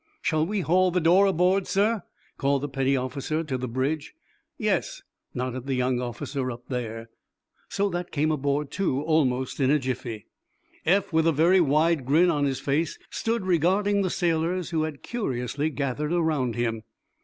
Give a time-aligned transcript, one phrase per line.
[0.23, 2.01] "Shall we haul the door aboard, sir?"
[2.39, 4.15] called the petty officer to the bridge.
[4.57, 5.03] "Yes,"
[5.35, 7.11] nodded the young officer up there.
[7.69, 10.25] So that came aboard, too, almost in a jiffy.
[10.87, 15.03] Eph, with a very wide grin on his face, stood regarding the sailors who had
[15.03, 16.81] curiously gathered around him.